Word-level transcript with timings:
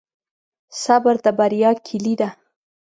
صبر 0.83 1.15
د 1.25 1.27
بریا 1.39 1.71
کیلي 1.85 2.13
ده 2.19 2.29